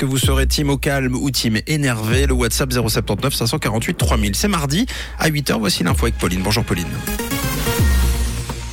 que 0.00 0.06
vous 0.06 0.16
serez 0.16 0.46
team 0.46 0.70
au 0.70 0.76
calme 0.76 1.16
ou 1.16 1.28
team 1.32 1.58
énervé, 1.66 2.28
le 2.28 2.32
WhatsApp 2.32 2.72
079 2.72 3.34
548 3.34 3.94
3000. 3.96 4.36
C'est 4.36 4.46
mardi 4.46 4.86
à 5.18 5.28
8h, 5.28 5.58
voici 5.58 5.82
l'info 5.82 6.06
avec 6.06 6.16
Pauline. 6.16 6.40
Bonjour 6.40 6.64
Pauline. 6.64 6.86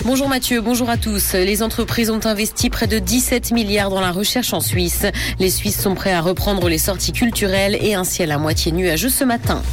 Bonjour 0.03 0.29
Mathieu, 0.29 0.61
bonjour 0.61 0.88
à 0.88 0.97
tous. 0.97 1.33
Les 1.33 1.63
entreprises 1.63 2.11
ont 2.11 2.23
investi 2.25 2.69
près 2.69 2.85
de 2.85 2.99
17 2.99 3.53
milliards 3.53 3.89
dans 3.89 4.01
la 4.01 4.11
recherche 4.11 4.53
en 4.53 4.59
Suisse. 4.59 5.07
Les 5.39 5.49
Suisses 5.49 5.81
sont 5.81 5.96
prêts 5.96 6.13
à 6.13 6.21
reprendre 6.21 6.69
les 6.69 6.77
sorties 6.77 7.11
culturelles 7.11 7.76
et 7.81 7.96
un 7.96 8.03
ciel 8.03 8.31
à 8.31 8.37
moitié 8.37 8.71
nuageux 8.71 9.10
ce 9.10 9.23
matin. 9.23 9.63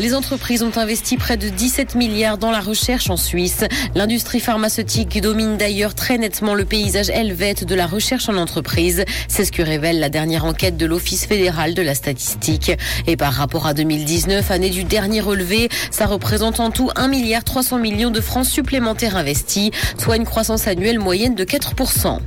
Les 0.00 0.14
entreprises 0.14 0.62
ont 0.62 0.72
investi 0.76 1.18
près 1.18 1.36
de 1.36 1.50
17 1.50 1.94
milliards 1.94 2.38
dans 2.38 2.50
la 2.50 2.60
recherche 2.60 3.10
en 3.10 3.18
Suisse. 3.18 3.64
L'industrie 3.94 4.40
pharmaceutique 4.40 5.20
domine 5.20 5.58
d'ailleurs 5.58 5.94
très 5.94 6.16
nettement 6.16 6.54
le 6.54 6.64
paysage 6.64 7.10
helvète 7.10 7.64
de 7.64 7.74
la 7.74 7.86
recherche 7.86 8.30
en 8.30 8.36
entreprise. 8.38 9.04
C'est 9.28 9.44
ce 9.44 9.52
que 9.52 9.60
révèle 9.60 10.00
la 10.00 10.08
dernière 10.08 10.46
enquête 10.46 10.78
de 10.78 10.86
l'Office 10.86 11.26
fédéral 11.26 11.74
de 11.74 11.82
la 11.82 11.94
statistique. 11.94 12.72
Et 13.06 13.18
par 13.18 13.34
rapport 13.34 13.66
à 13.66 13.74
2019, 13.74 14.50
année 14.50 14.70
du 14.70 14.84
dernier 14.84 15.20
relevé, 15.20 15.68
ça 15.90 16.06
représente 16.06 16.60
en 16.60 16.70
tout 16.70 16.88
1 16.96 17.08
milliard 17.08 17.44
300 17.44 17.76
millions 17.76 18.10
de 18.10 18.22
francs 18.22 18.46
supplémentaires 18.46 19.16
investis, 19.16 19.70
soit 19.98 20.16
une 20.16 20.24
croissance 20.24 20.66
annuelle 20.66 20.98
moyenne 20.98 21.34
de 21.34 21.44
4%. 21.44 22.20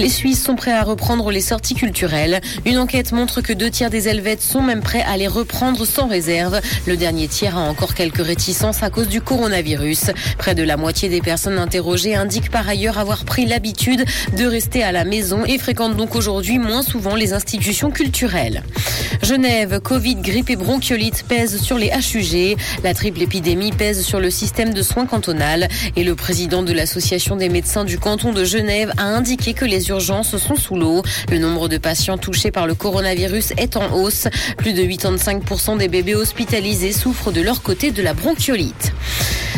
Les 0.00 0.08
Suisses 0.08 0.42
sont 0.42 0.56
prêts 0.56 0.72
à 0.72 0.82
reprendre 0.82 1.30
les 1.30 1.42
sorties 1.42 1.74
culturelles. 1.74 2.40
Une 2.64 2.78
enquête 2.78 3.12
montre 3.12 3.42
que 3.42 3.52
deux 3.52 3.68
tiers 3.68 3.90
des 3.90 4.08
Helvètes 4.08 4.40
sont 4.40 4.62
même 4.62 4.80
prêts 4.80 5.02
à 5.02 5.18
les 5.18 5.28
reprendre 5.28 5.84
sans 5.84 6.08
réserve. 6.08 6.58
Le 6.86 6.96
dernier 6.96 7.28
tiers 7.28 7.58
a 7.58 7.68
encore 7.68 7.92
quelques 7.92 8.24
réticences 8.24 8.82
à 8.82 8.88
cause 8.88 9.08
du 9.08 9.20
coronavirus. 9.20 10.12
Près 10.38 10.54
de 10.54 10.62
la 10.62 10.78
moitié 10.78 11.10
des 11.10 11.20
personnes 11.20 11.58
interrogées 11.58 12.14
indiquent 12.14 12.50
par 12.50 12.66
ailleurs 12.66 12.98
avoir 12.98 13.26
pris 13.26 13.44
l'habitude 13.44 14.06
de 14.38 14.46
rester 14.46 14.82
à 14.82 14.90
la 14.90 15.04
maison 15.04 15.44
et 15.44 15.58
fréquentent 15.58 15.98
donc 15.98 16.16
aujourd'hui 16.16 16.58
moins 16.58 16.82
souvent 16.82 17.14
les 17.14 17.34
institutions 17.34 17.90
culturelles. 17.90 18.62
Genève, 19.22 19.80
Covid, 19.80 20.14
grippe 20.16 20.48
et 20.48 20.56
bronchiolite 20.56 21.24
pèsent 21.28 21.60
sur 21.60 21.76
les 21.76 21.88
HUG. 21.90 22.56
La 22.82 22.94
triple 22.94 23.20
épidémie 23.20 23.72
pèse 23.72 24.02
sur 24.02 24.18
le 24.18 24.30
système 24.30 24.72
de 24.72 24.80
soins 24.80 25.04
cantonal 25.04 25.68
et 25.94 26.04
le 26.04 26.14
président 26.14 26.62
de 26.62 26.72
l'association 26.72 27.36
des 27.36 27.50
médecins 27.50 27.84
du 27.84 27.98
canton 27.98 28.32
de 28.32 28.44
Genève 28.44 28.94
a 28.96 29.04
indiqué 29.04 29.52
que 29.52 29.66
les 29.66 29.89
urgences 29.90 30.36
sont 30.38 30.56
sous 30.56 30.76
l'eau. 30.76 31.02
Le 31.30 31.38
nombre 31.38 31.68
de 31.68 31.76
patients 31.76 32.18
touchés 32.18 32.50
par 32.50 32.66
le 32.66 32.74
coronavirus 32.74 33.52
est 33.56 33.76
en 33.76 33.92
hausse. 33.94 34.28
Plus 34.56 34.72
de 34.72 34.82
85% 34.82 35.78
des 35.78 35.88
bébés 35.88 36.14
hospitalisés 36.14 36.92
souffrent 36.92 37.32
de 37.32 37.42
leur 37.42 37.62
côté 37.62 37.90
de 37.90 38.02
la 38.02 38.14
bronchiolite. 38.14 38.92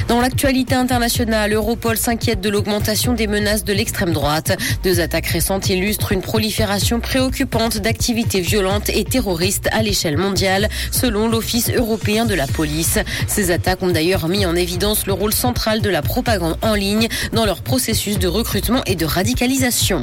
Dans 0.09 0.21
l'actualité 0.21 0.75
internationale, 0.75 1.53
Europol 1.53 1.97
s'inquiète 1.97 2.41
de 2.41 2.49
l'augmentation 2.49 3.15
des 3.15 3.27
menaces 3.27 3.65
de 3.65 3.73
l'extrême 3.73 4.13
droite. 4.13 4.57
Deux 4.83 5.01
attaques 5.01 5.27
récentes 5.27 5.69
illustrent 5.69 6.13
une 6.13 6.21
prolifération 6.21 7.01
préoccupante 7.01 7.79
d'activités 7.79 8.41
violentes 8.41 8.91
et 8.91 9.05
terroristes 9.05 9.69
à 9.73 9.83
l'échelle 9.83 10.17
mondiale, 10.17 10.69
selon 10.91 11.29
l'Office 11.29 11.71
européen 11.71 12.27
de 12.27 12.35
la 12.35 12.47
police. 12.47 12.99
Ces 13.27 13.51
attaques 13.51 13.83
ont 13.83 13.91
d'ailleurs 13.91 14.29
mis 14.29 14.45
en 14.45 14.55
évidence 14.55 15.07
le 15.07 15.13
rôle 15.13 15.33
central 15.33 15.81
de 15.81 15.91
la 15.91 16.03
propagande 16.03 16.57
en 16.63 16.75
ligne 16.75 17.09
dans 17.33 17.47
leur 17.47 17.63
processus 17.63 18.19
de 18.19 18.29
recrutement 18.29 18.83
et 18.87 18.97
de 18.97 19.07
radicalisation. 19.07 20.03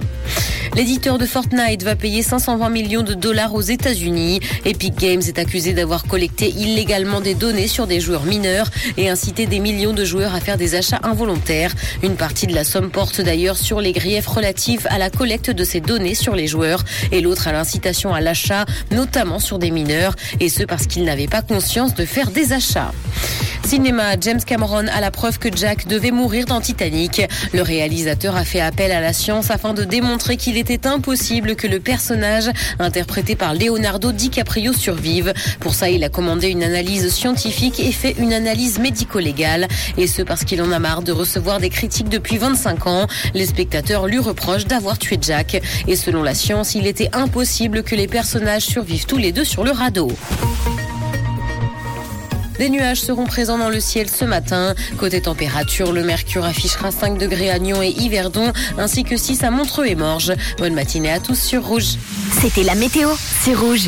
L'éditeur 0.76 1.18
de 1.18 1.26
Fortnite 1.26 1.84
va 1.84 1.96
payer 1.96 2.22
520 2.22 2.70
millions 2.70 3.02
de 3.02 3.14
dollars 3.14 3.54
aux 3.54 3.62
États-Unis. 3.62 4.40
Epic 4.66 4.96
Games 4.98 5.22
est 5.26 5.40
accusé 5.40 5.74
d'avoir 5.74 6.06
collecté 6.06 6.50
illégalement 6.50 7.22
des 7.22 7.34
données 7.34 7.68
sur 7.68 7.88
des 7.88 8.00
joueurs 8.00 8.24
mineurs 8.24 8.70
et 8.98 9.10
incité 9.10 9.46
des 9.46 9.60
millions 9.60 9.94
de 9.94 10.06
joueurs 10.06 10.36
à 10.36 10.40
faire 10.40 10.58
des 10.58 10.76
achats 10.76 11.00
involontaires. 11.04 11.74
Une 12.04 12.16
partie 12.16 12.48
de 12.48 12.54
la 12.54 12.64
somme 12.64 12.92
porte 12.92 13.20
d'ailleurs 13.20 13.58
sur 13.58 13.82
les 13.82 13.92
griefs 13.92 14.28
relatifs 14.28 14.86
à 14.90 14.98
la 14.98 15.10
collecte 15.10 15.50
de 15.52 15.64
ces 15.64 15.82
données 15.82 16.16
sur 16.16 16.36
les 16.36 16.48
joueurs 16.48 16.84
et 17.12 17.22
l'autre 17.22 17.48
à 17.48 17.52
l'incitation 17.52 18.14
à 18.14 18.22
l'achat, 18.22 18.66
notamment 18.92 19.40
sur 19.40 19.60
des 19.60 19.72
mineurs, 19.72 20.16
et 20.40 20.50
ce 20.50 20.64
parce 20.64 20.88
qu'ils 20.88 21.04
n'avaient 21.04 21.28
pas 21.28 21.42
conscience 21.42 21.96
de 21.96 22.06
faire 22.06 22.32
des 22.32 22.54
achats. 22.54 22.92
Cinéma, 23.66 24.20
James 24.20 24.42
Cameron 24.44 24.88
a 24.88 25.00
la 25.00 25.12
preuve 25.12 25.38
que 25.38 25.50
Jack 25.56 25.88
devait 25.88 26.12
mourir 26.12 26.46
dans 26.46 26.60
Titanic. 26.60 27.22
Le 27.54 27.62
réalisateur 27.62 28.36
a 28.36 28.44
fait 28.44 28.62
appel 28.62 28.92
à 28.92 29.02
la 29.02 29.14
science 29.14 29.52
afin 29.52 29.74
de 29.74 29.84
démontrer 29.84 30.38
qu'il 30.38 30.58
était 30.58 30.88
impossible 30.88 31.56
que 31.56 31.68
le 31.68 31.80
personnage, 31.80 32.50
interprété 32.80 33.36
par 33.36 33.54
Leonardo 33.54 34.12
DiCaprio, 34.12 34.74
survive. 34.74 35.34
Pour 35.60 35.76
ça, 35.76 35.90
il 35.90 36.04
a 36.04 36.10
commandé 36.10 36.50
une 36.50 36.64
analyse 36.64 37.10
scientifique 37.14 37.80
et 37.80 37.92
fait 37.92 38.16
une 38.18 38.34
analyse 38.34 38.80
médico-légale. 38.80 39.68
Et 39.98 40.08
ce 40.08 40.22
parce 40.22 40.46
qu'il 40.46 40.62
en 40.62 40.72
a 40.72 40.80
marre 40.80 41.04
de 41.04 41.12
recevoir 41.12 41.60
des 41.60 41.70
critiques 41.70 42.10
depuis 42.10 42.38
25 42.38 42.88
ans. 42.88 43.08
Les 43.34 43.46
spectateurs 43.46 44.08
lui 44.08 44.20
reprochent 44.20 44.66
d'avoir 44.66 44.98
tué 44.98 45.18
Jack. 45.22 45.62
Et 45.88 45.96
selon 45.96 46.24
la 46.24 46.34
science, 46.34 46.76
il 46.76 46.88
était 46.88 47.10
impossible 47.14 47.84
que 47.84 47.96
les 47.96 48.08
personnages 48.08 48.64
survivent 48.64 49.06
tous 49.06 49.18
les 49.18 49.32
deux 49.32 49.46
sur 49.46 49.64
le 49.64 49.72
radeau. 49.72 50.12
Des 52.60 52.70
nuages 52.70 53.00
seront 53.00 53.24
présents 53.24 53.58
dans 53.58 53.70
le 53.70 53.80
ciel 53.80 54.10
ce 54.10 54.26
matin. 54.26 54.76
Côté 54.98 55.22
température, 55.22 55.94
le 55.94 56.04
mercure 56.04 56.44
affichera 56.44 56.92
5 56.92 57.18
degrés 57.18 57.50
à 57.50 57.58
Nyon 57.58 57.82
et 57.82 57.88
Yverdon, 57.88 58.52
ainsi 58.78 59.06
que 59.06 59.16
6 59.16 59.46
à 59.46 59.50
Montreux 59.50 59.86
et 59.86 59.96
Morges. 59.96 60.34
Bonne 60.58 60.74
matinée 60.74 61.10
à 61.10 61.22
tous 61.22 61.40
sur 61.40 61.66
Rouge. 61.66 61.96
C'était 62.42 62.64
la 62.64 62.76
météo, 62.76 63.12
c'est 63.16 63.54
Rouge. 63.54 63.88